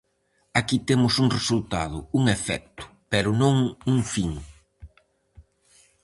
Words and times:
Aquí 0.59 0.77
temos 0.89 1.13
un 1.23 1.27
resultado, 1.37 1.97
un 2.19 2.23
efecto, 2.37 2.83
pero 3.11 3.29
non 3.41 3.55
un 3.91 3.99
fin. 4.13 4.31